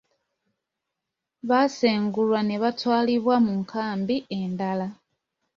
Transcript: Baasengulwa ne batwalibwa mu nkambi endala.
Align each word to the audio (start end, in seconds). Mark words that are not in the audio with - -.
Baasengulwa 1.49 2.39
ne 2.45 2.55
batwalibwa 2.63 3.35
mu 3.45 3.51
nkambi 3.61 4.17
endala. 4.39 4.87